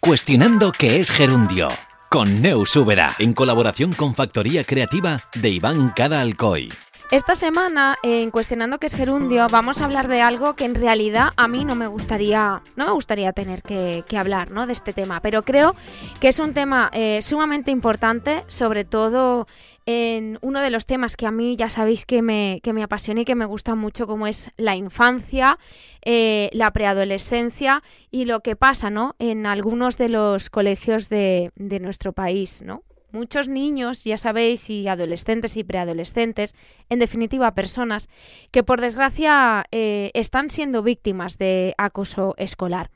[0.00, 1.68] Cuestionando qué es gerundio.
[2.08, 6.68] Con Neus Úbeda, en colaboración con Factoría Creativa de Iván Cada Alcoy.
[7.10, 11.30] Esta semana, en Cuestionando qué es gerundio, vamos a hablar de algo que en realidad
[11.36, 14.66] a mí no me gustaría, no me gustaría tener que, hablar ¿no?
[14.66, 15.74] de este tema, pero creo
[16.20, 19.46] que es un tema eh, sumamente importante, sobre todo
[19.90, 23.22] en uno de los temas que a mí ya sabéis que me, que me apasiona
[23.22, 25.58] y que me gusta mucho, como es la infancia,
[26.04, 29.16] eh, la preadolescencia y lo que pasa ¿no?
[29.18, 32.82] en algunos de los colegios de, de nuestro país, ¿no?
[33.12, 36.54] muchos niños, ya sabéis, y adolescentes y preadolescentes,
[36.90, 38.10] en definitiva personas,
[38.50, 42.90] que por desgracia eh, están siendo víctimas de acoso escolar.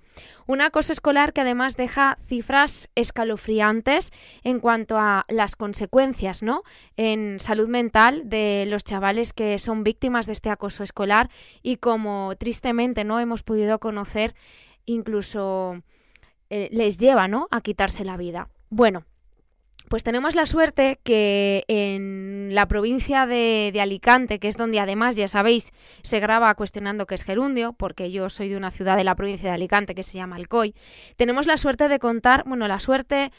[0.46, 4.10] Un acoso escolar que además deja cifras escalofriantes
[4.42, 6.62] en cuanto a las consecuencias ¿no?
[6.96, 11.30] en salud mental de los chavales que son víctimas de este acoso escolar
[11.62, 14.34] y como tristemente no hemos podido conocer,
[14.86, 15.82] incluso
[16.50, 17.48] eh, les lleva ¿no?
[17.50, 18.48] a quitarse la vida.
[18.68, 19.04] Bueno,
[19.92, 25.28] pues tenemos la suerte que en la provincia de, Alicante, que es donde además, ya
[25.28, 25.70] sabéis,
[26.02, 29.50] se graba cuestionando qué es gerundio, porque yo soy de una ciudad de la provincia
[29.50, 30.74] de Alicante que se llama Alcoy,
[31.18, 33.32] tenemos la suerte de contar, bueno, la suerte,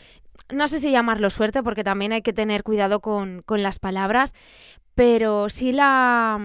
[0.51, 4.35] no sé si llamarlo suerte, porque también hay que tener cuidado con, con las palabras,
[4.93, 6.39] pero sí la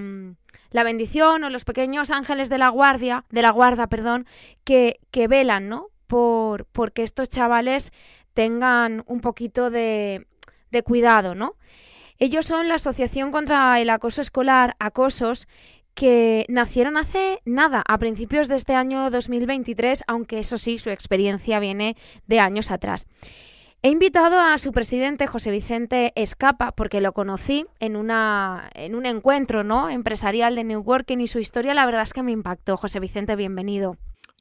[0.71, 4.25] la bendición o los pequeños ángeles de la guardia, de la guarda, perdón,
[4.65, 5.89] que, que velan, ¿no?
[6.07, 7.93] Por, porque estos chavales
[8.39, 10.25] tengan un poquito de,
[10.85, 11.57] cuidado, ¿no?
[12.21, 15.49] Ellos son la Asociación contra el Acoso Escolar, Acosos,
[15.93, 21.59] que nacieron hace nada, a principios de este año 2023, aunque eso sí, su experiencia
[21.59, 21.97] viene
[22.29, 23.09] de años atrás.
[23.83, 29.05] He invitado a su presidente, José Vicente Escapa, porque lo conocí en, una, en un
[29.05, 29.91] encuentro ¿no?
[29.91, 32.77] empresarial de New Working y su historia la verdad es que me impactó.
[32.77, 33.97] José Vicente, bienvenido.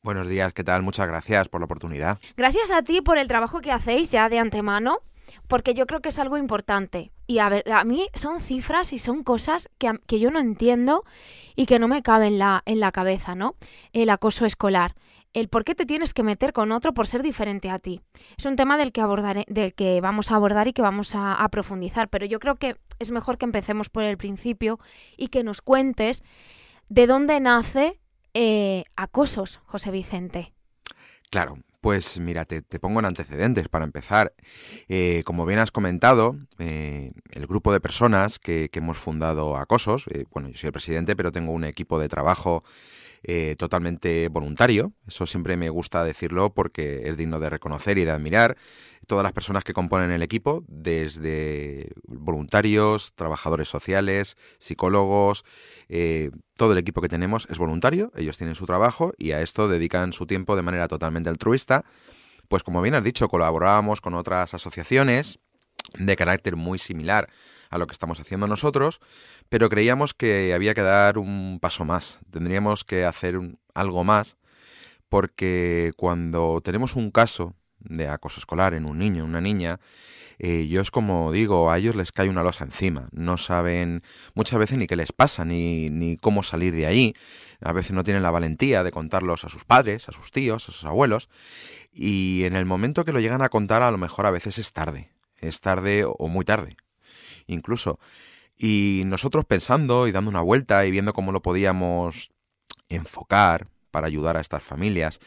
[0.08, 0.84] Buenos días, ¿qué tal?
[0.84, 2.18] Muchas gracias por la oportunidad.
[2.38, 5.00] Gracias a ti por el trabajo que hacéis ya de antemano,
[5.50, 7.12] porque yo creo que es algo importante.
[7.26, 11.04] Y a ver, a mí son cifras y son cosas que, que yo no entiendo
[11.58, 13.56] y que no me caben en la, en la cabeza, ¿no?
[13.92, 14.96] El acoso escolar
[15.34, 18.02] el por qué te tienes que meter con otro por ser diferente a ti.
[18.38, 21.34] Es un tema del que, abordaré, del que vamos a abordar y que vamos a,
[21.34, 24.80] a, profundizar, pero yo creo que es mejor que empecemos por el principio
[25.18, 26.24] y que nos cuentes
[26.88, 28.00] de dónde nace
[28.40, 30.54] eh, acosos, José Vicente.
[31.32, 34.36] Claro, pues mira, te, pongo en antecedentes para empezar.
[34.88, 40.50] Eh, como bien has comentado, eh, el grupo de personas que, hemos fundado Acosos, bueno,
[40.50, 42.64] yo soy el presidente, pero tengo un equipo de trabajo
[43.58, 44.94] totalmente voluntario.
[45.06, 48.56] Eso siempre me gusta decirlo porque es digno de reconocer y de admirar
[49.08, 55.46] todas las personas que componen el equipo, desde voluntarios, trabajadores sociales, psicólogos,
[55.88, 59.68] eh, todo el equipo que tenemos es voluntario, ellos tienen su trabajo y a esto
[59.68, 61.86] dedican su tiempo de manera totalmente altruista.
[62.50, 65.40] Pues como bien has dicho, colaborábamos con otras asociaciones
[65.98, 67.30] de carácter muy similar
[67.70, 69.00] a lo que estamos haciendo nosotros,
[69.50, 73.40] pero creíamos que había que dar un paso más, tendríamos que hacer
[73.74, 74.38] algo más,
[75.10, 79.80] porque cuando tenemos un caso de acoso escolar en un niño, una niña,
[80.40, 83.10] eh, yo es como digo, a ellos les cae una losa encima.
[83.12, 84.04] No saben
[84.36, 87.14] muchas veces ni qué les pasa, ni, ni cómo salir de ahí.
[87.62, 90.72] A veces no tienen la valentía de contarlos a sus padres, a sus tíos, a
[90.72, 91.30] sus abuelos.
[91.92, 94.74] Y en el momento que lo llegan a contar, a lo mejor a veces es
[94.74, 95.12] tarde.
[95.40, 96.78] Es tarde o muy tarde.
[97.48, 98.00] Incluso.
[98.58, 102.32] Y nosotros pensando y dando una vuelta y viendo cómo lo podíamos
[102.90, 105.20] enfocar, para ayudar a estas familias,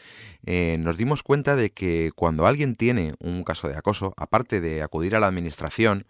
[0.45, 4.81] eh, nos dimos cuenta de que cuando alguien tiene un caso de acoso, aparte de
[4.81, 6.05] acudir a la administración,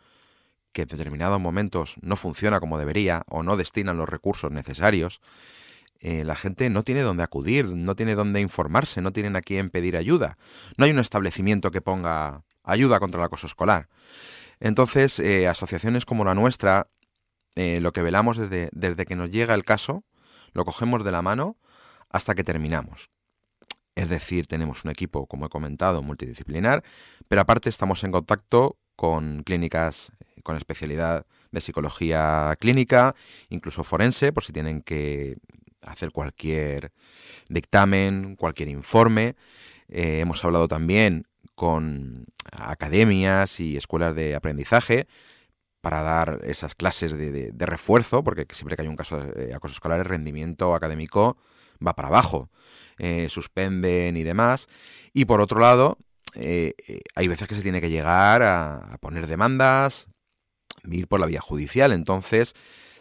[0.71, 5.21] que en determinados momentos no funciona como debería o no destinan los recursos necesarios,
[6.01, 9.71] eh, la gente no tiene dónde acudir, no tiene dónde informarse, no tienen a quién
[9.71, 10.37] pedir ayuda.
[10.77, 13.87] No hay un establecimiento que ponga ayuda contra el acoso escolar.
[14.61, 16.87] Entonces, eh, asociaciones como la nuestra,
[17.55, 20.05] lo que velamos desde, desde que nos llega el caso,
[20.53, 21.57] lo cogemos de la mano
[22.09, 23.09] hasta que terminamos.
[23.95, 26.83] Es decir, tenemos un equipo, como he comentado, multidisciplinar,
[27.27, 33.15] pero aparte estamos en contacto con clínicas eh, con especialidad de psicología clínica,
[33.49, 35.37] incluso forense, por si tienen que
[35.81, 36.91] hacer cualquier
[37.49, 39.35] dictamen, cualquier informe.
[39.89, 41.27] Eh, hemos hablado también
[41.61, 45.05] con academias y escuelas de aprendizaje
[45.79, 49.99] para dar esas clases de, refuerzo, porque siempre que hay un caso de acoso escolar
[49.99, 51.37] el rendimiento académico
[51.85, 52.49] va para abajo,
[52.97, 54.69] eh, suspenden y demás.
[55.13, 55.99] Y por otro lado,
[56.33, 60.07] eh, eh, hay veces que se tiene que llegar a, poner demandas,
[60.85, 61.91] ir por la vía judicial.
[61.91, 62.55] Entonces,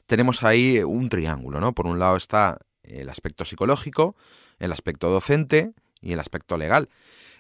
[0.05, 1.73] tenemos ahí un triángulo, ¿no?
[1.75, 4.17] Por un lado está el aspecto psicológico,
[4.59, 6.89] el aspecto docente y el aspecto legal.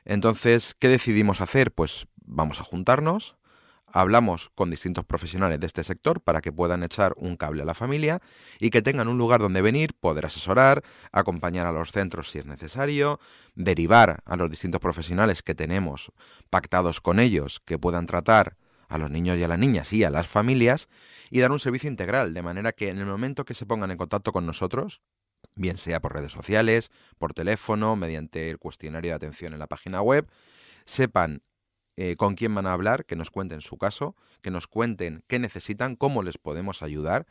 [0.05, 1.73] Entonces, ¿qué decidimos hacer?
[1.73, 3.37] Pues vamos a juntarnos,
[3.87, 7.75] hablamos con distintos profesionales de este sector para que puedan echar un cable a la
[7.75, 8.21] familia
[8.59, 12.47] y que tengan un lugar donde venir, poder asesorar, acompañar a los centros si es
[12.47, 13.21] necesario,
[13.55, 16.13] derivar a los distintos profesionales que tenemos
[16.51, 18.56] pactados con ellos que puedan tratar
[18.89, 20.89] a los niños y a las niñas y a las familias
[21.31, 23.97] y dar un servicio integral, de manera que en el momento que se pongan en
[23.97, 25.01] contacto con nosotros,
[25.56, 30.02] bien sea por redes sociales, por teléfono, mediante el cuestionario de atención en la página
[30.02, 30.26] web,
[30.85, 31.43] sepan
[32.02, 35.38] eh, con quién van a hablar, que nos cuenten su caso, que nos cuenten qué
[35.38, 37.26] necesitan, cómo les podemos ayudar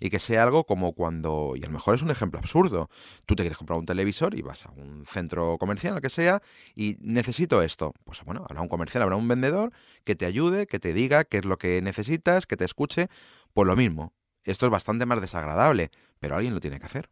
[0.00, 2.90] y que sea algo como cuando, y a lo mejor es un ejemplo absurdo,
[3.26, 6.42] tú te quieres comprar un televisor y vas a un centro comercial, lo que sea,
[6.74, 7.94] y necesito esto.
[8.02, 9.72] Pues bueno, habrá un comercial, habrá un vendedor
[10.02, 13.08] que te ayude, que te diga qué es lo que necesitas, que te escuche,
[13.54, 14.14] pues lo mismo.
[14.42, 17.08] Esto es bastante más desagradable, pero alguien lo tiene que hacer.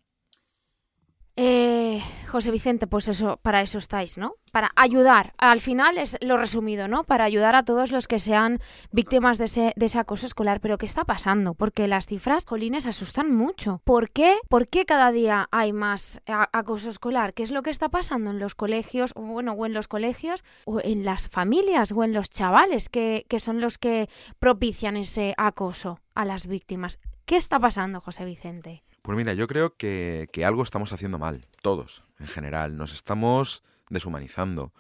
[1.39, 4.37] Eh, José Vicente, pues eso, para eso estáis, ¿no?
[4.53, 5.35] Para ayudar.
[5.37, 7.05] Al final es lo resumido, ¿no?
[7.05, 8.59] Para ayudar a todos los que sean
[8.91, 10.61] víctimas de ese, acoso escolar.
[10.61, 11.53] Pero ¿qué está pasando?
[11.53, 13.83] Porque las cifras, jolines, asustan mucho.
[13.85, 14.39] ¿Por qué?
[14.49, 17.35] ¿Por qué cada día hay más acoso escolar?
[17.35, 20.43] ¿Qué es lo que está pasando en los colegios, o bueno, o en los colegios,
[20.65, 26.01] o en las familias, o en los chavales que son los que propician ese acoso
[26.15, 26.99] a las víctimas?
[27.27, 28.86] ¿Qué está pasando, José Vicente?
[29.07, 32.77] Pues mira, yo creo que, algo estamos haciendo mal, todos, en general.
[32.77, 34.73] Nos estamos deshumanizando.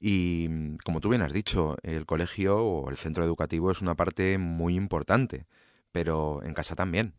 [0.00, 3.94] Y mm, como tú bien has dicho, el colegio o el centro educativo es una
[3.94, 5.44] parte muy importante,
[5.92, 7.12] pero en casa también.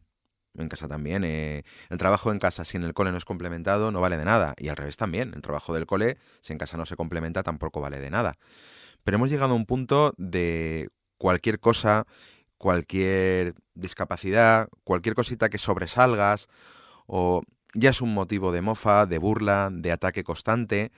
[0.57, 1.23] En casa también.
[1.23, 4.25] Eh, el trabajo en casa, si en el cole no es complementado, no vale de
[4.25, 4.55] nada.
[4.57, 5.33] Y al revés también.
[5.35, 8.39] El trabajo del cole, si en casa no se complementa, tampoco vale de nada.
[9.03, 10.89] Pero hemos llegado a un punto de
[11.19, 12.07] cualquier cosa
[12.63, 16.47] cualquier discapacidad, cualquier cosita que sobresalgas,
[17.07, 17.41] o
[17.73, 20.93] ya es un motivo de mofa, de burla, de ataque constante,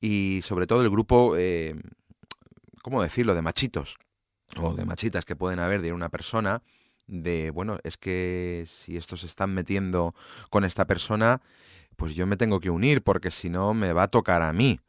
[0.00, 1.74] y sobre todo el grupo, eh,
[2.80, 3.98] ¿cómo decirlo?, de machitos
[4.56, 6.62] o de machitas que pueden haber de una persona,
[7.06, 10.14] de, bueno, es que si estos se están metiendo
[10.48, 11.42] con esta persona,
[11.96, 14.80] pues yo me tengo que unir porque si no me va a tocar a mí.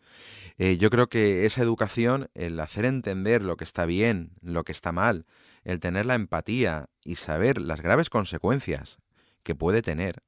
[0.60, 4.72] Eh, yo creo que esa educación, el hacer entender lo que está bien, lo que
[4.72, 5.26] está mal,
[5.66, 9.00] el tener la empatía y saber las graves consecuencias
[9.44, 10.24] que puede tener.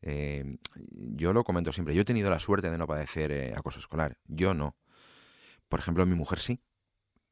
[0.00, 3.80] Eh, yo lo comento siempre, yo he tenido la suerte de no padecer eh, acoso
[3.80, 4.76] escolar, yo no.
[5.68, 6.60] Por ejemplo, mi mujer sí,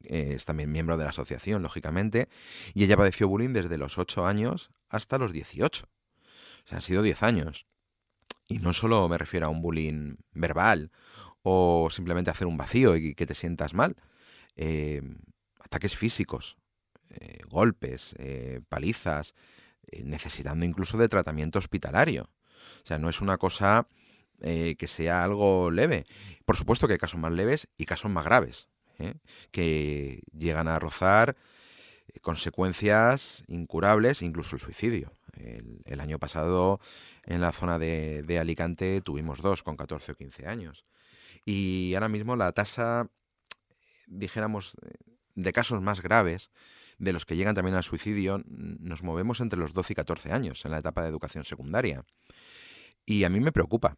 [0.03, 2.27] eh, es también miembro de la asociación, lógicamente,
[2.73, 5.85] y ella padeció bullying desde los 8 años hasta los 18.
[5.85, 7.65] O sea, han sido 10 años.
[8.47, 10.91] Y no solo me refiero a un bullying verbal
[11.41, 13.95] o simplemente hacer un vacío y que te sientas mal.
[15.59, 16.57] ataques físicos,
[17.19, 19.33] eh, golpes, eh, palizas,
[19.87, 22.29] eh, necesitando incluso de tratamiento hospitalario.
[22.83, 23.87] O sea, no es una cosa
[24.37, 26.03] que sea algo leve.
[26.45, 28.67] Por supuesto que hay casos más leves y casos más graves,
[29.49, 31.37] que llegan a rozar
[32.21, 35.13] consecuencias incurables, incluso el suicidio.
[35.33, 36.81] El, año pasado
[37.23, 40.85] en la zona de, de, Alicante tuvimos dos con 14 o 15 años.
[41.45, 43.09] Y ahora mismo la tasa,
[44.05, 44.75] dijéramos,
[45.35, 46.49] de casos más graves
[46.97, 50.65] de los que llegan también al suicidio, nos movemos entre los 12 y 14 años
[50.65, 52.05] en la etapa de educación secundaria.
[53.05, 53.97] Y a mí me preocupa,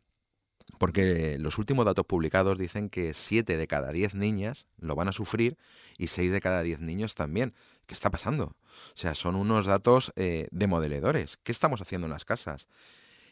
[0.78, 5.12] porque los últimos datos publicados dicen que 7 de cada 10 niñas lo van a
[5.12, 5.58] sufrir
[5.98, 7.54] y 6 de cada 10 niños también.
[7.86, 8.44] ¿Qué está pasando?
[8.46, 11.38] O sea, son unos datos eh, demodeledores.
[11.44, 12.68] ¿Qué estamos haciendo en las casas?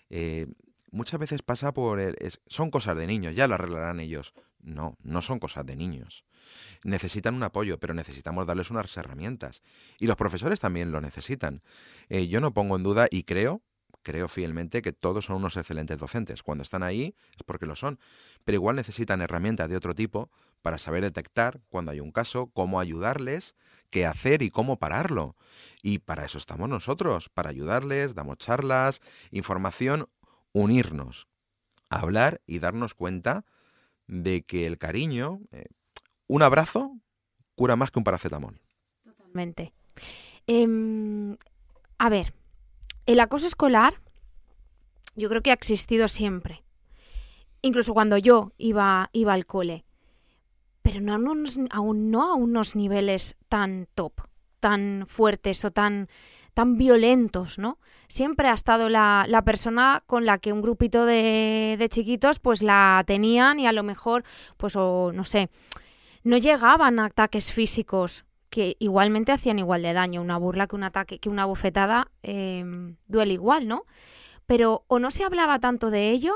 [0.09, 0.47] Eh,
[0.91, 2.15] muchas veces pasa por el,
[2.47, 4.33] son cosas de niños, ya lo arreglarán ellos.
[4.65, 6.25] No, no son cosas de niños.
[6.83, 9.61] Necesitan un apoyo, pero necesitamos darles unas herramientas.
[9.99, 11.61] Y los profesores también lo necesitan.
[12.09, 13.61] Eh, yo no pongo en duda y creo,
[14.01, 16.41] creo fielmente que todos son unos excelentes docentes.
[16.41, 17.99] Cuando están ahí es porque lo son.
[18.43, 20.31] Pero igual necesitan herramientas de otro tipo
[20.63, 23.53] para saber detectar cuando hay un caso, cómo ayudarles,
[23.91, 25.35] qué hacer y cómo pararlo.
[25.83, 30.09] Y para eso estamos nosotros, para ayudarles, damos charlas, información,
[30.53, 31.27] unirnos,
[31.89, 33.45] hablar y darnos cuenta
[34.07, 35.65] de que el cariño, eh,
[36.27, 36.99] un abrazo,
[37.55, 38.59] cura más que un paracetamol.
[39.03, 39.73] Totalmente.
[40.47, 41.37] Em,
[41.97, 42.33] a ver,
[43.05, 44.01] el acoso escolar
[45.15, 46.63] yo creo que ha existido siempre.
[47.61, 49.85] Incluso cuando yo iba, iba al cole.
[50.81, 54.21] pero no a unos niveles tan top,
[54.59, 56.09] tan fuertes o tan,
[56.55, 57.77] tan violentos, ¿no?
[58.07, 62.63] Siempre ha estado la, la persona con la que un grupito de, de, chiquitos pues
[62.63, 64.23] la tenían y a lo mejor,
[64.57, 65.49] pues o no sé,
[66.23, 70.21] no llegaban a ataques físicos que igualmente hacían igual de daño.
[70.21, 72.63] Una burla que un ataque, que una bofetada eh,
[73.07, 73.83] duele igual, ¿no?
[74.45, 76.35] Pero o no se hablaba tanto de ello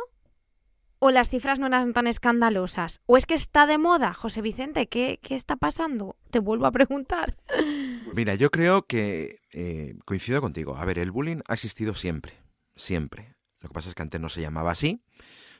[0.99, 3.01] o las cifras no eran tan escandalosas.
[3.05, 4.87] ¿O es que está de moda, José Vicente?
[4.87, 6.17] ¿Qué, qué está pasando?
[6.29, 7.37] Te vuelvo a preguntar.
[8.13, 10.75] Mira, yo creo que eh, coincido contigo.
[10.75, 12.33] A ver, el bullying ha existido siempre,
[12.75, 13.35] siempre.
[13.61, 15.01] Lo que pasa es que antes no se llamaba así,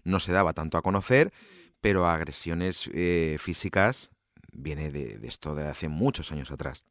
[0.03, 1.33] no se daba tanto a conocer,
[1.81, 4.11] pero agresiones eh, físicas
[4.51, 6.83] viene de, de, esto de hace muchos años atrás.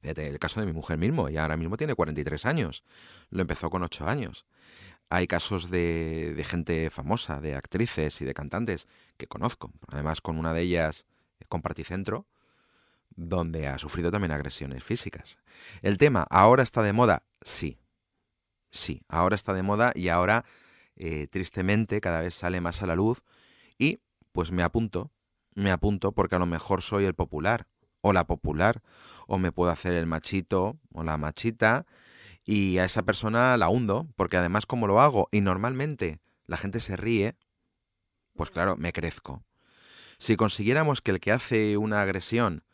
[0.00, 2.84] Fíjate, el caso de mi mujer mismo, ella ahora mismo tiene 43 años,
[3.30, 4.46] lo empezó con 8 años.
[5.08, 9.72] Hay casos de, gente famosa, de actrices y de cantantes que conozco.
[9.92, 11.06] Además, con una de ellas
[11.48, 12.26] compartí centro,
[13.10, 15.38] donde ha sufrido también agresiones físicas.
[15.80, 17.22] El tema, ¿ahora está de moda?
[17.42, 17.78] Sí.
[18.70, 20.44] Sí, ahora está de moda y ahora,
[20.96, 23.22] eh, tristemente, cada vez sale más a la luz.
[23.78, 24.00] Y
[24.32, 25.12] pues me apunto,
[25.54, 27.68] me apunto porque a lo mejor soy el popular
[28.00, 28.82] o la popular,
[29.26, 31.86] o me puedo hacer el machito o la machita
[32.46, 36.80] y a esa persona la hundo, porque además como lo hago y normalmente la gente
[36.80, 37.36] se ríe,
[38.34, 39.42] pues claro, me crezco.
[40.18, 42.64] Si consiguiéramos que el que hace una agresión,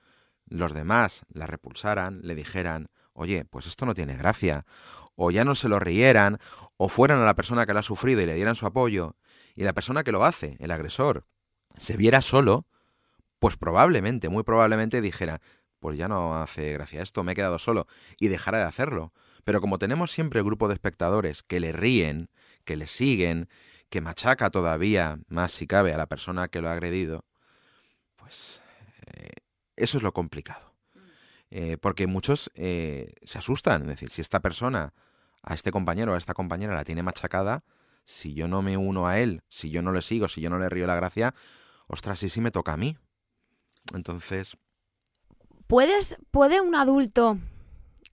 [0.47, 4.67] los demás la repulsaran, le dijeran, oye, pues esto no tiene gracia,
[5.15, 6.39] o ya no se lo rieran,
[6.77, 9.17] o fueran a la persona que lo ha sufrido y le dieran su apoyo,
[9.55, 11.27] y la persona que lo hace, el agresor,
[11.79, 12.67] se viera solo,
[13.39, 15.41] pues probablemente, muy probablemente dijera,
[15.81, 17.87] pues ya no hace gracia esto, me he quedado solo,
[18.21, 19.13] y dejara de hacerlo.
[19.45, 22.31] Pero como tenemos siempre el grupo de espectadores que le ríen,
[22.65, 23.49] que le siguen,
[23.89, 27.25] que machaca todavía más si cabe a la persona que lo ha agredido,
[28.17, 28.63] pues
[29.07, 29.33] eh,
[29.77, 30.73] eso es lo complicado.
[31.51, 34.95] Eh, porque muchos eh, se asustan, es decir, si esta persona,
[35.43, 37.65] a este compañero o a esta compañera la tiene machacada,
[38.05, 40.59] si yo no me uno a él, si yo no le sigo, si yo no
[40.59, 41.35] le río la gracia,
[41.89, 42.97] ostras, sí, sí me toca a mí.
[43.93, 44.57] Entonces...
[45.67, 47.39] ¿Puedes, ¿Puede un adulto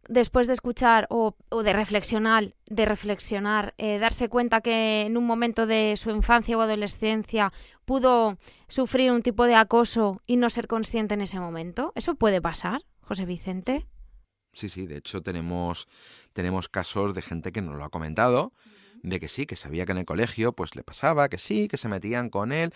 [0.08, 5.26] después de escuchar o, o, de reflexionar, de reflexionar, eh, darse cuenta que en un
[5.26, 7.52] momento de su infancia o adolescencia
[7.86, 8.38] pudo
[8.68, 11.92] sufrir un tipo de acoso y no ser consciente en ese momento?
[11.96, 13.88] ¿Eso puede pasar, José Vicente?
[14.54, 15.88] Sí, sí, de hecho tenemos,
[16.34, 18.54] tenemos casos de gente que nos lo ha comentado,
[19.04, 21.78] de que sí, que sabía que en el colegio pues le pasaba, que sí, que
[21.78, 22.74] se metían con él,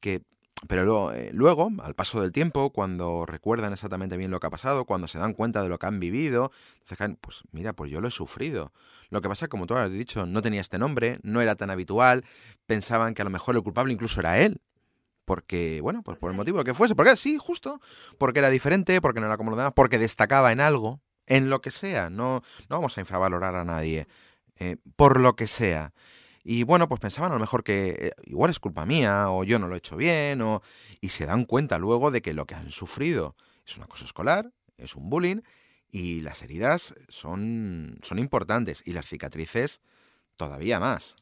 [0.00, 0.22] que
[0.68, 4.50] pero luego, eh, luego, al paso del tiempo, cuando recuerdan exactamente bien lo que ha
[4.50, 6.52] pasado, cuando se dan cuenta de lo que han vivido,
[6.88, 8.72] dicen, pues mira, pues yo lo he sufrido.
[9.10, 12.24] Lo que pasa, como tú has dicho, no tenía este nombre, no era tan habitual,
[12.66, 14.60] pensaban que a lo mejor el culpable incluso era él.
[15.24, 17.80] Porque, bueno, pues por el motivo que fuese, porque sí, justo,
[18.18, 21.60] porque era diferente, porque no era como los demás, porque destacaba en algo, en lo
[21.60, 24.08] que sea, no, no vamos a infravalorar a nadie,
[24.56, 25.92] eh, por lo que sea.
[26.44, 29.58] Y bueno, pues pensaban a lo mejor que eh, igual es culpa mía, o yo
[29.58, 30.62] no lo he hecho bien, o...
[31.00, 34.52] y se dan cuenta luego de que lo que han sufrido es una cosa escolar,
[34.76, 35.42] es un bullying,
[35.88, 39.80] y las heridas son, son importantes, y las cicatrices
[40.36, 41.14] todavía más.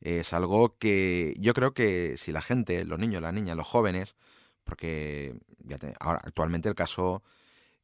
[0.00, 4.16] Es algo que yo creo que si la gente, los niños, las niñas, los jóvenes,
[4.64, 7.22] porque ya te, ahora actualmente el caso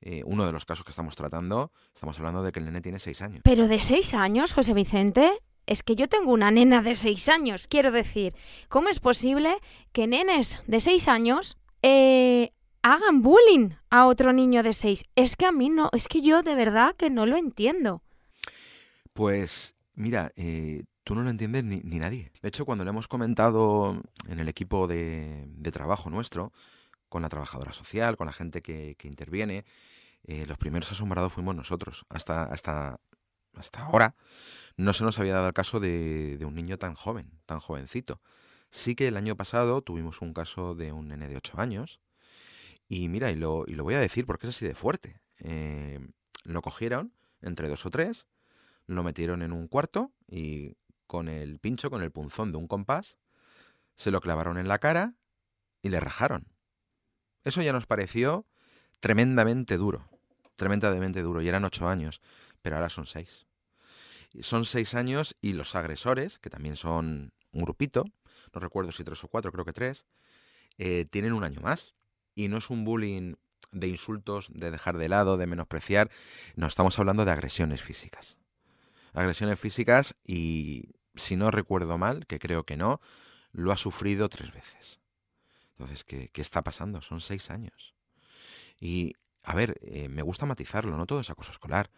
[0.00, 2.98] eh, uno de los casos que estamos tratando, estamos hablando de que el nene tiene
[2.98, 3.40] seis años.
[3.42, 5.32] Pero de seis años, José Vicente,
[5.66, 7.66] es que yo tengo una nena de seis años.
[7.68, 8.34] Quiero decir,
[8.68, 9.56] ¿cómo es posible
[9.92, 12.52] que nenes de seis años eh,
[12.82, 15.04] hagan bullying a otro niño de seis?
[15.14, 18.02] Es que a mí no, es que yo de verdad que no lo entiendo.
[19.12, 22.32] Pues mira, eh, tú no lo entiendes ni, nadie.
[22.42, 26.52] De hecho, cuando le hemos comentado en el equipo de, trabajo nuestro,
[27.08, 29.64] con la trabajadora social, con la gente que, que interviene,
[30.26, 32.06] eh, los primeros asombrados fuimos nosotros.
[32.08, 32.98] Hasta, hasta,
[33.56, 34.14] hasta ahora
[34.76, 38.20] no se nos había dado el caso de, un niño tan joven, tan jovencito.
[38.70, 42.00] Sí que el año pasado tuvimos un caso de un nene de 8 años.
[42.88, 45.20] Y mira, y lo, y lo voy a decir porque es así de fuerte.
[45.40, 46.00] Eh,
[46.44, 48.26] lo cogieron entre dos o tres,
[48.86, 53.16] lo metieron en un cuarto y con el pincho, con el punzón de un compás,
[53.94, 55.14] se lo clavaron en la cara
[55.82, 56.48] y le rajaron.
[57.44, 58.46] Eso ya nos pareció
[59.00, 60.08] tremendamente duro,
[60.56, 62.20] tremendamente duro, y eran ocho años,
[62.62, 63.43] pero ahora son seis.
[64.40, 68.04] Son seis años y los agresores, que también son un grupito,
[68.52, 70.04] no recuerdo si tres o cuatro, creo que tres,
[70.78, 71.94] eh, tienen un año más.
[72.34, 73.34] Y no es un bullying
[73.70, 76.10] de insultos, de dejar de lado, de menospreciar,
[76.56, 78.38] no, estamos hablando de agresiones físicas.
[79.12, 83.00] Agresiones físicas y, si no recuerdo mal, que creo que no,
[83.52, 85.00] lo ha sufrido tres veces.
[85.72, 87.00] Entonces, ¿qué, qué está pasando?
[87.00, 87.94] Son seis años.
[88.80, 89.14] Y,
[89.44, 91.90] a ver, eh, me gusta matizarlo, no todo es acoso escolar.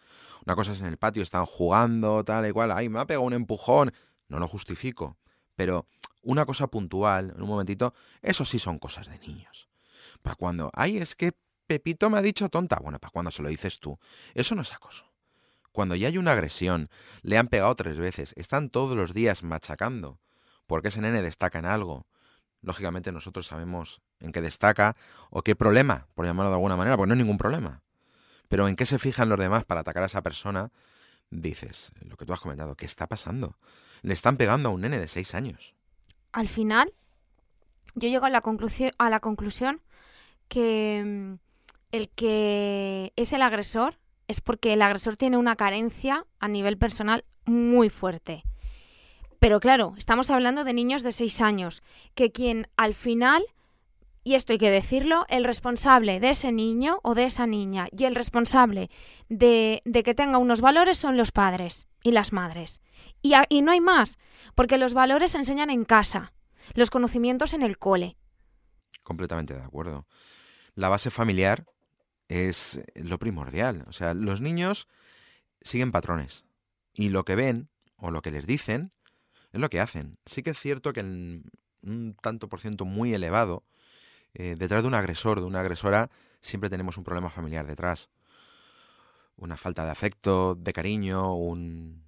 [0.45, 3.33] Una cosa es en el patio, están jugando, tal y ay, me ha pegado un
[3.33, 3.93] empujón.
[4.27, 5.17] No lo justifico.
[5.55, 5.87] Pero
[6.21, 9.69] una cosa puntual, en un momentito, eso sí son cosas de niños.
[10.21, 11.31] Para cuando, ay, es que
[11.67, 12.79] Pepito me ha dicho tonta.
[12.81, 13.97] Bueno, para cuando se lo dices tú.
[14.33, 15.05] Eso no es acoso.
[15.71, 16.89] Cuando ya hay una agresión,
[17.21, 20.19] le han pegado tres veces, están todos los días machacando,
[20.65, 22.07] porque ese nene destaca en algo.
[22.61, 24.95] Lógicamente nosotros sabemos en qué destaca
[25.29, 27.81] o qué problema, por llamarlo de alguna manera, porque no hay ningún problema.
[28.47, 30.71] Pero en qué se fijan los demás para atacar a esa persona,
[31.29, 33.57] dices, lo que tú has comentado, ¿qué está pasando?
[34.01, 35.75] Le están pegando a un nene de seis años.
[36.31, 36.93] Al final,
[37.95, 39.81] yo llego a la, conclusión, a la conclusión
[40.47, 41.33] que mm,
[41.91, 43.97] el que es el agresor
[44.27, 48.43] es porque el agresor tiene una carencia a nivel personal muy fuerte.
[49.39, 51.83] Pero claro, estamos hablando de niños de 6 años,
[52.15, 53.45] que quien al final,
[54.27, 58.03] y esto hay que decirlo, el responsable de ese niño o de esa niña y
[58.03, 58.89] el responsable
[59.29, 62.81] de, de que tenga unos valores son los padres y las madres.
[63.21, 64.17] Y, y no hay más,
[64.53, 66.33] porque los valores se enseñan en casa,
[66.73, 68.17] los conocimientos en el cole.
[69.05, 70.05] Completamente de acuerdo.
[70.75, 71.65] La base familiar
[72.27, 73.85] es lo primordial.
[73.87, 74.89] O sea, los niños
[75.61, 76.43] siguen patrones
[76.91, 78.91] y lo que ven o lo que les dicen
[79.53, 80.17] es lo que hacen.
[80.25, 81.43] Sí que es cierto que en
[81.81, 83.63] un tanto por ciento muy elevado,
[84.39, 88.11] eh, detrás de un agresor, de una agresora, siempre tenemos un problema familiar detrás.
[89.35, 92.05] Una falta de afecto, de cariño, un...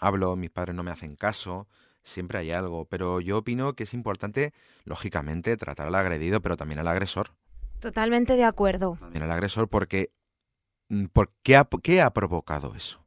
[0.00, 1.68] Hablo, mis padres no me hacen caso,
[2.02, 6.80] siempre hay algo, pero yo opino que es importante, lógicamente, tratar al agredido, pero también
[6.80, 7.34] al agresor.
[7.78, 8.96] Totalmente de acuerdo.
[8.98, 10.12] También al agresor porque,
[10.88, 13.04] mm, ¿por qué, ha, ¿qué ha provocado eso?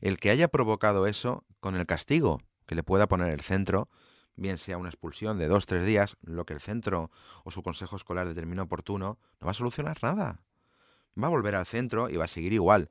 [0.00, 3.90] El que haya provocado eso con el castigo que le pueda poner el centro,
[4.36, 7.10] bien sea una expulsión de dos, tres días, lo que el centro
[7.44, 10.40] o su consejo escolar determine oportuno, no va a solucionar nada.
[11.20, 12.90] Va a volver al centro y va a seguir igual.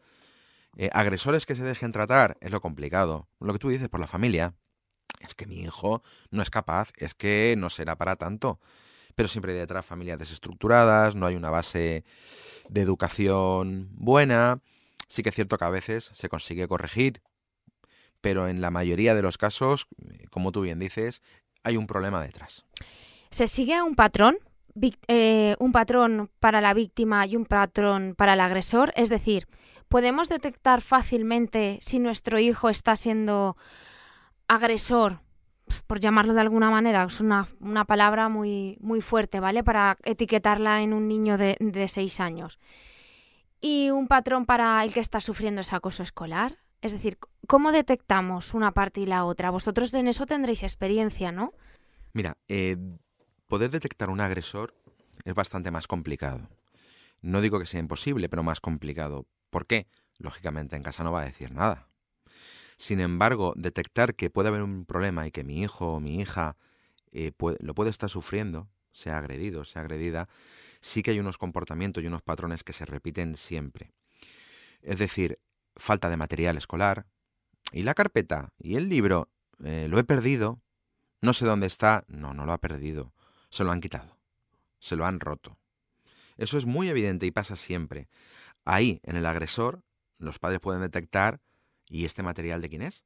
[0.75, 3.27] Eh, agresores que se dejen tratar es lo complicado.
[3.39, 4.53] Lo que tú dices por la familia.
[5.19, 8.59] Es que mi hijo no es capaz, es que no será para tanto
[9.15, 12.03] pero siempre hay detrás familias desestructuradas, no hay una base
[12.69, 14.61] de educación buena.
[15.07, 17.21] Sí que es cierto que a veces se consigue corregir,
[18.23, 19.87] pero en la mayoría de los casos,
[20.31, 21.21] como tú bien dices,
[21.61, 22.65] hay un problema detrás.
[23.31, 24.37] ¿Se sigue un patrón?
[25.09, 28.93] Eh, un patrón para la víctima y un patrón para el agresor.
[28.95, 29.49] Es decir,
[29.89, 33.57] podemos detectar fácilmente si nuestro hijo está siendo
[34.47, 35.19] agresor
[35.85, 37.47] por llamarlo de alguna manera, es una,
[37.85, 39.63] palabra muy, muy fuerte, ¿vale?
[39.63, 42.59] Para etiquetarla en un niño de, de seis años.
[43.59, 46.62] Y un patrón para el que está sufriendo ese acoso escolar.
[46.83, 47.17] Es decir,
[47.47, 49.51] ¿cómo detectamos una parte y la otra?
[49.51, 51.53] Vosotros en eso tendréis experiencia, ¿no?
[52.11, 52.75] Mira, eh,
[53.47, 54.75] poder detectar un agresor
[55.23, 56.49] es bastante más complicado.
[57.21, 59.27] No digo que sea imposible, pero más complicado.
[59.49, 59.87] ¿Por qué?
[60.17, 61.87] Lógicamente en casa no va a decir nada.
[62.75, 66.57] Sin embargo, detectar que puede haber un problema y que mi hijo o mi hija
[67.13, 70.27] eh, lo puede estar sufriendo, sea agredido, sea agredida,
[70.81, 73.93] sí que hay unos comportamientos y unos patrones que se repiten siempre.
[74.81, 75.39] Es decir,
[75.75, 77.05] falta de material escolar,
[77.71, 79.29] y la carpeta, y el libro,
[79.63, 80.61] eh, lo he perdido,
[81.21, 83.13] no sé dónde está, no, no lo ha perdido,
[83.49, 84.17] se lo han quitado,
[84.79, 85.57] se lo han roto.
[86.37, 88.09] Eso es muy evidente y pasa siempre.
[88.65, 89.83] Ahí, en el agresor,
[90.17, 91.41] los padres pueden detectar
[91.93, 93.03] ¿Y este material de quién es?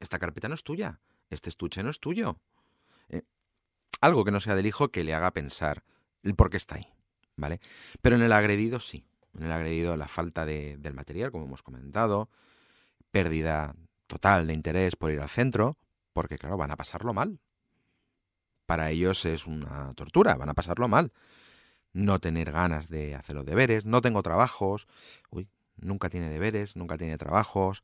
[0.00, 1.00] Esta carpeta no es tuya.
[1.30, 2.38] Este estuche no es tuyo.
[3.08, 3.22] Eh,
[4.02, 5.82] algo que no sea del hijo que le haga pensar
[6.22, 6.92] el por qué está ahí.
[7.36, 7.60] ¿Vale?
[8.02, 9.06] Pero en el agredido sí.
[9.34, 12.28] En el agredido la falta de, del material, como hemos comentado,
[13.10, 13.74] pérdida
[14.06, 15.76] total de interés por ir al centro,
[16.12, 17.38] porque claro, van a pasarlo mal.
[18.66, 21.12] Para ellos es una tortura, van a pasarlo mal.
[21.92, 24.86] No tener ganas de hacer los deberes, no tengo trabajos.
[25.30, 27.82] Uy, nunca tiene deberes, nunca tiene trabajos,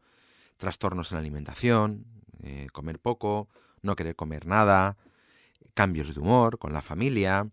[0.57, 2.07] trastornos en la alimentación,
[2.43, 3.49] eh, comer poco,
[3.83, 4.97] no querer comer nada,
[5.75, 7.51] cambios de humor con la familia.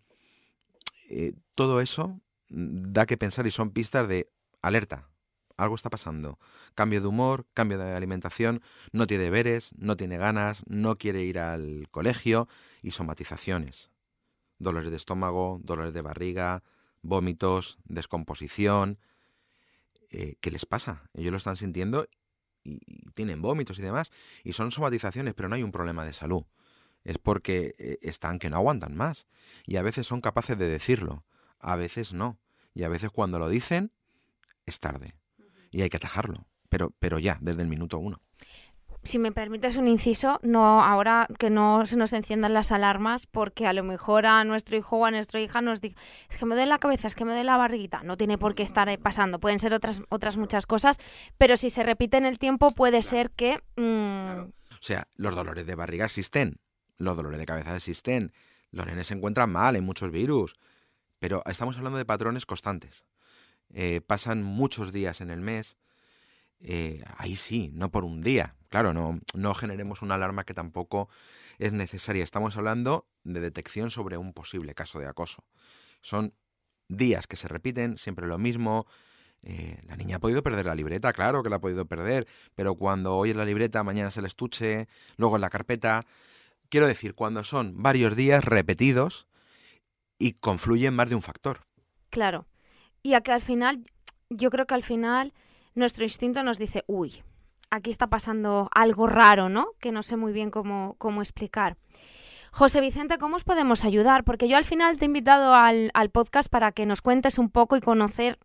[1.09, 2.19] Eh, todo eso
[2.53, 5.09] da que pensar y son pistas de alerta.
[5.57, 6.39] Algo está pasando.
[6.75, 8.61] Cambio de humor, cambio de alimentación,
[8.91, 12.47] no tiene deberes, no tiene ganas, no quiere ir al colegio
[12.81, 13.91] y somatizaciones.
[14.57, 16.63] Dolores de estómago, dolores de barriga,
[17.01, 18.99] vómitos, descomposición,
[20.09, 21.09] eh, ¿qué les pasa?
[21.13, 22.07] Ellos lo están sintiendo
[22.63, 22.79] y,
[23.13, 24.11] tienen vómitos y demás,
[24.43, 26.45] y son somatizaciones, pero no hay un problema de salud.
[27.03, 29.27] Es porque eh, están que no aguantan más.
[29.65, 31.25] Y a veces son capaces de decirlo,
[31.59, 32.39] a veces no.
[32.73, 33.91] Y a veces cuando lo dicen,
[34.65, 35.13] es tarde.
[35.71, 36.47] Y hay que atajarlo.
[36.69, 38.19] Pero, pero ya, desde el minuto uno.
[39.03, 43.67] si me permites un inciso, no ahora que no se nos enciendan las alarmas porque
[43.67, 46.55] a lo mejor a nuestro hijo o a nuestra hija nos diga, es que me
[46.55, 48.01] duele la cabeza, es que me duele la barriguita.
[48.03, 50.97] No tiene por qué estar pasando, pueden ser otras, otras muchas cosas,
[51.37, 53.59] pero si se repite en el tiempo puede ser que...
[53.75, 56.59] Mm, o sea, los dolores de barriga existen,
[56.97, 58.33] los dolores de cabeza existen,
[58.71, 60.53] los nenes se encuentran mal, hay muchos virus,
[61.23, 63.05] pero estamos hablando de patrones constantes.
[63.73, 65.77] Eh, pasan muchos días en el mes,
[66.59, 68.57] eh, ahí sí, no por un día.
[68.67, 71.07] Claro, no, no generemos una alarma que tampoco
[71.59, 72.25] es necesaria.
[72.25, 75.45] Estamos hablando de detección sobre un posible caso de acoso.
[76.01, 76.33] Son
[76.89, 78.85] días que se repiten, siempre lo mismo.
[79.43, 82.75] Eh, la niña ha podido perder la libreta, claro que la ha podido perder, pero
[82.75, 86.05] cuando hoy es la libreta, mañana es el estuche, luego en la carpeta.
[86.67, 89.25] Quiero decir, cuando son varios días repetidos
[90.23, 91.59] y confluyen más de un factor.
[92.09, 92.45] Claro.
[93.01, 93.83] Y a que al final,
[94.29, 95.33] yo creo que al final
[95.75, 97.23] nuestro instinto nos dice, uy,
[97.69, 99.67] aquí está pasando algo raro, ¿no?
[99.81, 101.75] Que no sé muy bien cómo, cómo explicar.
[102.53, 104.23] José Vicente, ¿cómo os podemos ayudar?
[104.23, 107.75] Porque yo al final te he invitado al, podcast para que nos cuentes un poco
[107.75, 108.39] y conocer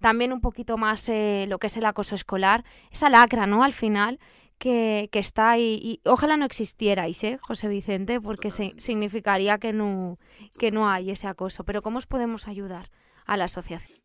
[0.00, 3.62] también un poquito más eh, lo que es el acoso escolar, esa lacra, ¿no?
[3.64, 4.18] Al final,
[4.62, 5.80] que, está ahí.
[5.82, 8.20] Y ojalá no existierais, ¿eh, José Vicente?
[8.20, 10.18] Porque significaría que no,
[10.56, 11.64] que no hay ese acoso.
[11.64, 12.90] Pero ¿cómo os podemos ayudar
[13.26, 13.98] a la asociación?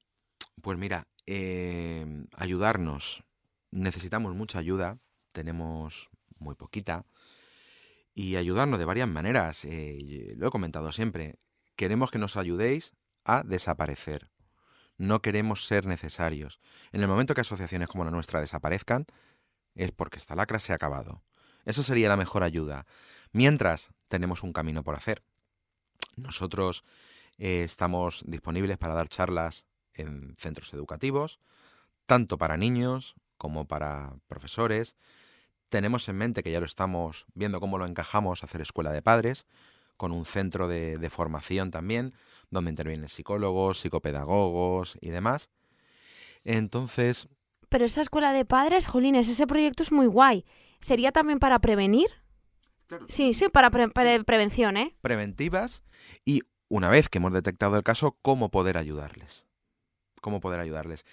[0.61, 3.23] Pues mira, eh, ayudarnos.
[3.69, 4.97] Necesitamos mucha ayuda,
[5.31, 7.05] tenemos muy poquita,
[8.15, 9.63] y ayudarnos de varias maneras.
[9.63, 11.35] Eh, lo he comentado siempre,
[11.75, 12.93] queremos que nos ayudéis
[13.25, 14.31] a desaparecer.
[14.97, 16.59] No queremos ser necesarios.
[16.91, 19.05] En el momento que asociaciones como la nuestra desaparezcan,
[19.77, 21.23] es porque esta lacra se ha acabado.
[21.65, 22.85] Eso sería la mejor ayuda.
[23.31, 25.23] Mientras, tenemos un camino por hacer.
[26.15, 26.83] Nosotros
[27.37, 31.39] eh, estamos disponibles para dar charlas en centros educativos,
[32.05, 34.95] tanto para niños como para profesores.
[35.69, 39.45] Tenemos en mente que ya lo estamos viendo cómo lo encajamos hacer escuela de padres,
[39.97, 42.13] con un centro de, formación también,
[42.49, 45.49] donde intervienen psicólogos, psicopedagogos y demás.
[46.43, 47.27] Entonces...
[47.69, 50.45] Pero esa escuela de padres, Jolines, ese proyecto es muy guay.
[50.79, 52.07] ¿Sería también para prevenir?
[53.09, 54.95] Sí, sí, para prevención, ¿eh?
[55.01, 55.83] Preventivas
[56.23, 59.47] y una vez que hemos detectado el caso, cómo poder ayudarles
[60.27, 61.05] cómo poder ayudarles.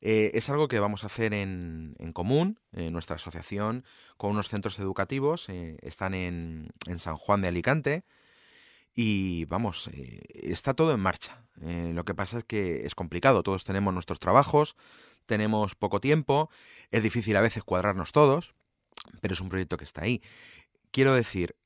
[0.00, 3.84] Eh, es algo que vamos a hacer en, común, en nuestra asociación,
[4.16, 5.48] con unos centros educativos.
[5.50, 8.04] Eh, están en, San Juan de Alicante.
[8.94, 11.44] Y vamos, eh, está todo en marcha.
[11.60, 13.42] lo que pasa es que es complicado.
[13.42, 14.76] Todos tenemos nuestros trabajos,
[15.26, 16.50] tenemos poco tiempo,
[16.90, 18.54] es difícil a veces cuadrarnos todos,
[19.20, 20.22] pero es un proyecto que está ahí.
[20.90, 21.56] Quiero decir,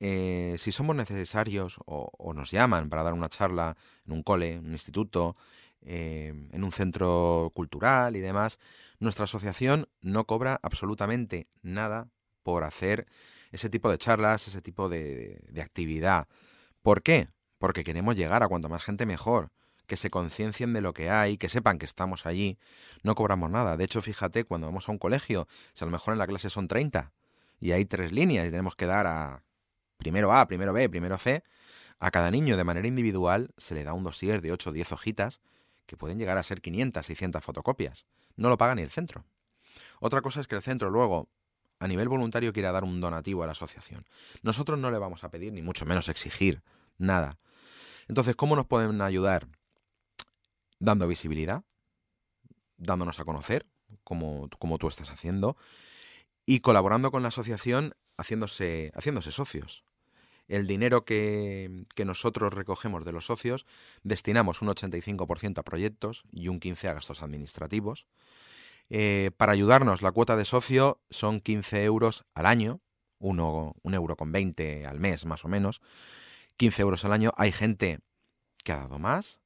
[0.00, 4.72] si somos necesarios o, nos llaman para dar una charla en un cole, en un
[4.72, 5.36] instituto,
[5.84, 8.58] Em, en un centro cultural y demás,
[9.00, 12.08] nuestra asociación no cobra absolutamente nada
[12.44, 13.08] por hacer
[13.50, 16.28] ese tipo de charlas, ese tipo de, actividad.
[16.82, 17.26] ¿Por qué?
[17.58, 19.50] Porque queremos llegar a cuanto más gente mejor,
[19.92, 22.56] que se conciencien de lo que hay, que sepan que estamos allí,
[23.02, 23.76] no cobramos nada.
[23.76, 26.48] De hecho, fíjate, cuando vamos a un colegio, si a lo mejor en la clase
[26.48, 27.12] son 30
[27.60, 29.42] y hay tres líneas y tenemos que dar a
[29.98, 31.42] primero A, primero B, primero C,
[31.98, 34.92] a cada niño de manera individual se le da un dossier de 8 o 10
[34.92, 35.42] hojitas
[35.84, 38.06] que pueden llegar a ser 500, 600 fotocopias.
[38.36, 39.26] No lo paga ni el centro.
[40.00, 41.28] Otra cosa es que el centro luego,
[41.80, 44.06] a nivel voluntario, quiera dar un donativo a la asociación.
[44.40, 46.62] Nosotros no le vamos a pedir, ni mucho menos exigir,
[46.96, 47.36] nada.
[48.08, 49.48] Entonces, ¿cómo nos pueden ayudar?
[50.82, 51.64] Dando visibilidad,
[52.76, 53.66] dándonos a conocer,
[54.02, 55.56] como, como tú estás haciendo,
[56.44, 59.84] y colaborando con la asociación haciéndose, haciéndose socios
[60.48, 63.64] el dinero que, nosotros recogemos de los socios,
[64.02, 68.06] destinamos un 85% a proyectos y un 15% a gastos administrativos.
[68.90, 72.80] Eh, para ayudarnos, la cuota de socio son 15 euros al año,
[73.18, 75.80] uno, un euro con 20 al mes más o menos,
[76.58, 77.32] 15 euros al año.
[77.36, 78.00] Hay gente
[78.64, 79.40] que ha dado más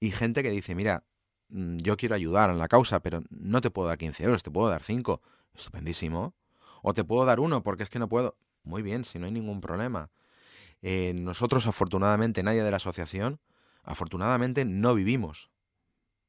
[0.00, 1.04] y gente que dice, mira,
[1.50, 4.50] mm, yo quiero ayudar en la causa, pero no te puedo dar 15 euros, te
[4.50, 5.20] puedo dar 5.
[5.54, 6.34] Estupendísimo.
[6.82, 8.36] O te puedo dar uno porque es que no puedo.
[8.64, 10.10] Muy bien, si no hay ningún problema.
[10.82, 13.40] Eh, nosotros, afortunadamente, nadie de la asociación,
[13.82, 15.50] afortunadamente, no vivimos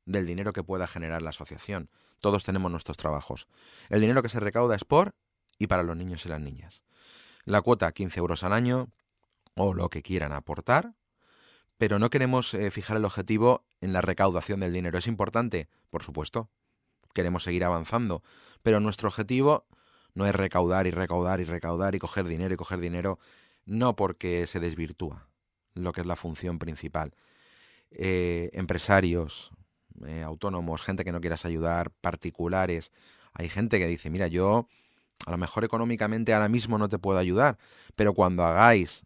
[0.05, 1.89] del dinero que pueda generar la asociación.
[2.19, 3.47] Todos tenemos nuestros trabajos.
[3.89, 5.15] El dinero que se recauda es por
[5.57, 6.83] y para los niños y las niñas.
[7.45, 8.89] La cuota 15 euros al año
[9.55, 10.93] o lo que quieran aportar,
[11.81, 14.99] pero no queremos eh, fijar el objetivo en la recaudación del dinero.
[14.99, 16.47] Es importante, por supuesto,
[17.15, 18.21] queremos seguir avanzando,
[18.61, 19.65] pero nuestro objetivo
[20.13, 23.17] no es recaudar y recaudar y recaudar y coger dinero y coger dinero
[23.65, 25.27] no porque se desvirtúa
[25.73, 27.15] lo que es la función principal.
[27.89, 29.49] Eh, empresarios,
[30.05, 32.91] eh, autónomos, gente que no quieras ayudar, particulares.
[33.33, 34.67] Hay gente que dice, mira, yo
[35.25, 37.57] a lo mejor económicamente ahora mismo no te puedo ayudar,
[37.95, 39.03] pero cuando hagáis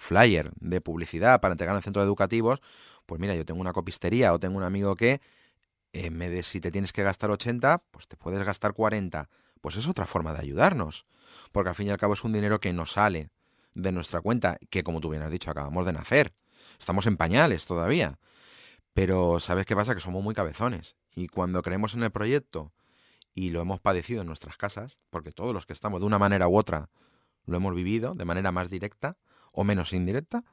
[0.00, 2.60] flyer de publicidad para entregar en centros educativos,
[3.06, 5.20] pues mira, yo tengo una copistería o tengo un amigo que
[5.92, 9.28] vez de si te tienes que gastar 80, pues te puedes gastar 40.
[9.60, 11.04] Pues es otra forma de ayudarnos,
[11.52, 13.30] porque al fin y al cabo es un dinero que nos sale
[13.74, 16.32] de nuestra cuenta, que como tú bien has dicho, acabamos de nacer.
[16.78, 18.18] Estamos en pañales todavía.
[18.94, 19.94] Pero ¿sabes qué pasa?
[19.94, 20.96] Que somos muy cabezones.
[21.14, 22.72] Y cuando creemos en el proyecto
[23.34, 26.48] y lo hemos padecido en nuestras casas, porque todos los que estamos de una manera
[26.48, 26.88] u otra
[27.44, 29.16] lo hemos vivido de manera más directa
[29.52, 30.44] o menos indirecta,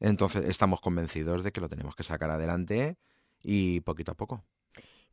[0.00, 2.98] entonces estamos convencidos de que lo tenemos que sacar adelante
[3.42, 4.44] y poquito a poco.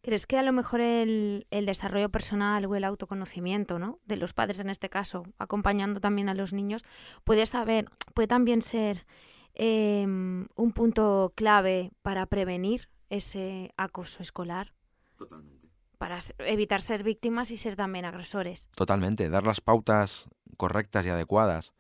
[0.02, 4.00] ¿Crees que a lo mejor el, desarrollo personal o el autoconocimiento, ¿no?
[4.06, 6.86] De los padres en este caso, acompañando también a los niños,
[7.26, 9.06] puede saber, puede también ser
[9.54, 14.74] em, un punto clave para prevenir ese acoso escolar?
[15.18, 15.68] Totalmente.
[15.98, 18.70] Para evitar ser víctimas y ser también agresores.
[18.76, 19.30] Totalmente.
[19.30, 21.74] Dar las pautas correctas y adecuadas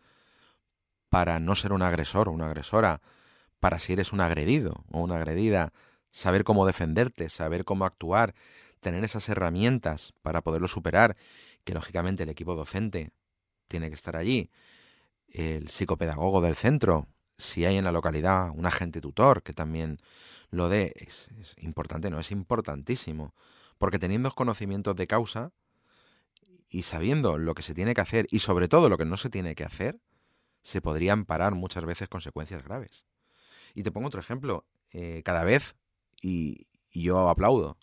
[1.09, 3.01] para no ser un agresor o una agresora,
[3.59, 5.73] para si eres un agredido o una agredida,
[6.11, 8.33] saber cómo defenderte, saber cómo actuar,
[8.79, 11.17] tener esas herramientas para poderlo superar,
[11.63, 13.11] que lógicamente el equipo docente
[13.67, 14.49] tiene que estar allí,
[15.27, 19.99] el psicopedagogo del centro, si hay en la localidad un agente tutor que también
[20.49, 23.33] lo dé, es, importante, no, es importantísimo,
[23.77, 25.51] porque teniendo conocimientos de causa
[26.69, 29.29] y sabiendo lo que se tiene que hacer y sobre todo lo que no se
[29.29, 29.99] tiene que hacer,
[30.61, 33.05] se podrían parar muchas veces consecuencias graves.
[33.73, 35.75] Y te pongo otro ejemplo, eh, cada vez
[36.21, 37.77] y, yo aplaudo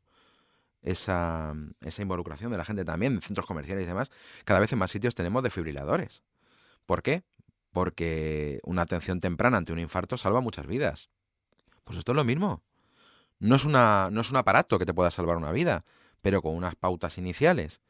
[0.82, 4.10] esa, esa, involucración de la gente también en centros comerciales y demás.
[4.44, 6.22] Cada vez en más sitios tenemos desfibriladores.
[6.86, 7.22] ¿Por qué?
[7.70, 11.08] Porque una atención temprana ante un infarto salva muchas vidas.
[11.84, 12.62] Pues esto es lo mismo.
[13.38, 15.84] No es, una, no es un aparato que te pueda salvar una vida,
[16.20, 17.80] pero con unas pautas iniciales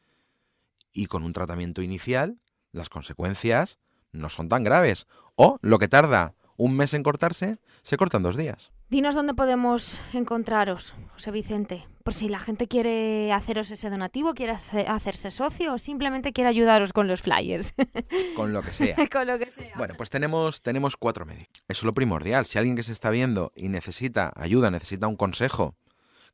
[0.91, 2.39] y con un tratamiento inicial,
[2.71, 3.79] las consecuencias
[4.17, 5.07] no son tan graves.
[5.35, 8.71] O lo que tarda un mes en cortarse, se cortan dos días.
[8.89, 14.53] Dinos dónde podemos encontraros, José Vicente, por si la gente quiere haceros ese donativo, quiere
[14.53, 17.73] hacerse socio o simplemente quiere ayudaros con los flyers.
[18.35, 18.95] Con lo que sea.
[19.11, 19.73] con lo que sea.
[19.75, 21.47] Bueno, pues tenemos, tenemos cuatro medios.
[21.67, 22.45] Eso es lo primordial.
[22.45, 25.75] Si alguien que se está viendo y necesita ayuda, necesita un consejo,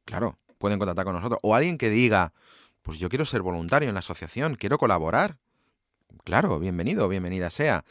[0.06, 1.40] claro, pueden contactar con nosotros.
[1.42, 2.34] O alguien que diga,
[2.84, 5.38] pues yo quiero ser voluntario en la asociación, quiero colaborar.
[6.24, 7.84] Claro, bienvenido, bienvenida sea.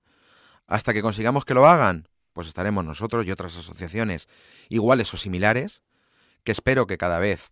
[0.68, 4.28] Hasta que consigamos que lo hagan, pues estaremos nosotros y otras asociaciones
[4.68, 5.84] iguales o similares,
[6.44, 7.52] que espero que cada vez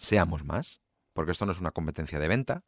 [0.00, 0.80] seamos más,
[1.12, 2.64] porque esto no es una competencia de venta,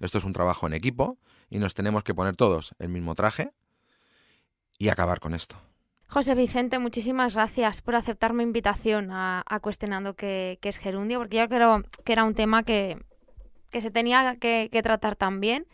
[0.00, 3.52] esto es un trabajo en equipo y nos tenemos que poner todos el mismo traje
[4.78, 5.56] y acabar con esto.
[6.08, 11.48] José Vicente, muchísimas gracias por aceptar mi invitación a, Cuestionando qué, es gerundio, porque yo
[11.48, 12.96] creo que era un tema que,
[13.70, 15.68] se tenía que, tratar también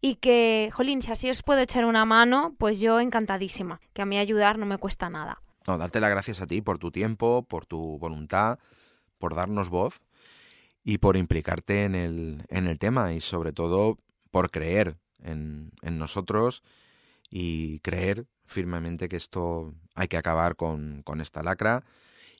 [0.00, 4.06] y que, jolín, si así os puedo echar una mano, pues yo encantadísima, que a
[4.06, 5.42] mí ayudar no me cuesta nada.
[5.66, 8.58] No, darte las gracias a ti por tu tiempo, por tu voluntad,
[9.18, 10.02] por darnos voz
[10.84, 13.98] y por implicarte en el, en el tema y sobre todo
[14.30, 16.62] por creer en, en nosotros
[17.30, 21.84] y creer firmemente que esto hay que acabar con, con esta lacra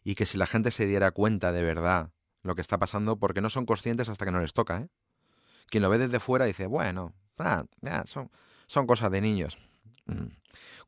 [0.05, 2.11] y que si la gente se diera cuenta de verdad
[2.43, 4.89] lo que está pasando, porque no son conscientes hasta que no les toca, ¿eh?
[5.67, 7.65] Quien lo ve desde fuera dice, bueno, ah,
[8.05, 8.31] son,
[8.67, 9.59] son cosas de niños.
[10.07, 10.27] Mm.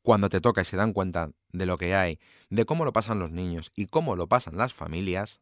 [0.03, 2.19] Cuando te toca y se dan cuenta de lo que hay,
[2.51, 5.41] de cómo lo pasan los niños y cómo lo pasan las familias,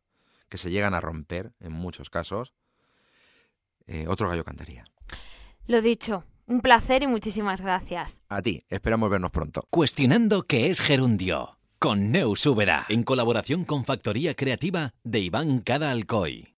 [0.53, 2.53] que se llegan a romper en muchos casos,
[3.87, 4.85] eh, otro gallo cantaría.
[5.67, 8.21] Lo dicho, un placer y muchísimas gracias.
[8.29, 9.67] A ti, esperamos vernos pronto.
[9.71, 15.91] Cuestionando qué es gerundio, con Neus Úbeda, en colaboración con Factoría Creativa de Iván Cada
[15.91, 16.51] Alcoy.